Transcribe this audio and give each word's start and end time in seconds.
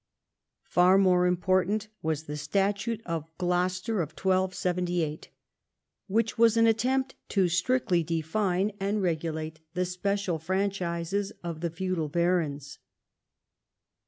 Far 0.65 0.97
more 0.97 1.27
important 1.27 1.87
was 2.01 2.23
the 2.23 2.35
Statute 2.35 3.03
of 3.05 3.29
Gloucester 3.37 4.01
of 4.01 4.13
1278, 4.13 5.29
which 6.07 6.39
was 6.39 6.57
an 6.57 6.65
attempt 6.65 7.13
to 7.29 7.47
strictly 7.47 8.01
define 8.01 8.71
and 8.79 9.03
regulate 9.03 9.59
the 9.75 9.85
special 9.85 10.39
franchises 10.39 11.31
of 11.43 11.61
the 11.61 11.69
feudal 11.69 12.09
barons. 12.09 12.79